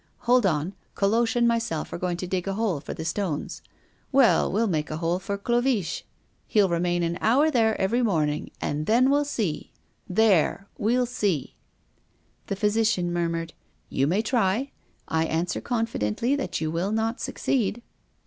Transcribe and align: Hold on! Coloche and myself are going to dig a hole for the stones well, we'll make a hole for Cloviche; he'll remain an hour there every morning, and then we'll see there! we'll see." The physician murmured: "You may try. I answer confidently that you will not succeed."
Hold 0.21 0.47
on! 0.47 0.73
Coloche 0.95 1.35
and 1.35 1.47
myself 1.47 1.93
are 1.93 1.99
going 1.99 2.17
to 2.17 2.25
dig 2.25 2.47
a 2.47 2.55
hole 2.55 2.79
for 2.79 2.91
the 2.95 3.05
stones 3.05 3.61
well, 4.11 4.51
we'll 4.51 4.65
make 4.65 4.89
a 4.89 4.97
hole 4.97 5.19
for 5.19 5.37
Cloviche; 5.37 6.01
he'll 6.47 6.69
remain 6.69 7.03
an 7.03 7.19
hour 7.21 7.51
there 7.51 7.79
every 7.79 8.01
morning, 8.01 8.49
and 8.59 8.87
then 8.87 9.11
we'll 9.11 9.25
see 9.25 9.71
there! 10.09 10.67
we'll 10.79 11.05
see." 11.05 11.53
The 12.47 12.55
physician 12.55 13.13
murmured: 13.13 13.53
"You 13.89 14.07
may 14.07 14.23
try. 14.23 14.71
I 15.07 15.25
answer 15.25 15.61
confidently 15.61 16.35
that 16.35 16.59
you 16.59 16.71
will 16.71 16.91
not 16.91 17.19
succeed." 17.21 17.83